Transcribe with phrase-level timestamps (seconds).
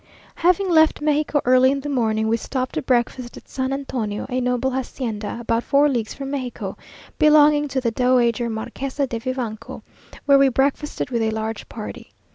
[0.37, 4.41] Having left Mexico early in the morning, we stopped to breakfast at San Antonio, a
[4.41, 6.75] noble hacienda, about four leagues from Mexico,
[7.19, 9.83] belonging to the Dowager Marquesa de Vivanco,
[10.25, 12.09] where we breakfasted with a large party.